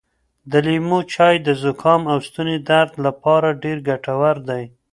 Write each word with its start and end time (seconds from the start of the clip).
د 0.51 0.53
لیمو 0.65 0.99
چای 1.13 1.35
د 1.45 1.47
زکام 1.63 2.01
او 2.11 2.17
ستوني 2.27 2.57
درد 2.69 2.91
لپاره 3.05 3.57
ډېر 3.63 3.77
ګټور 3.89 4.35
دی. 4.49 4.63